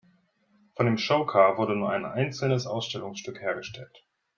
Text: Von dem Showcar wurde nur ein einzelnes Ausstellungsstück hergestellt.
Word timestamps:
Von 0.73 0.87
dem 0.87 0.97
Showcar 0.97 1.59
wurde 1.59 1.75
nur 1.75 1.91
ein 1.91 2.05
einzelnes 2.05 2.65
Ausstellungsstück 2.65 3.39
hergestellt. 3.39 4.03